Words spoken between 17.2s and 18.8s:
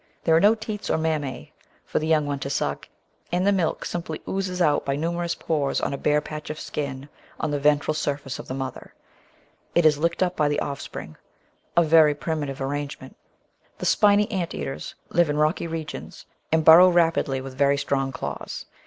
rapidly with very strong claws.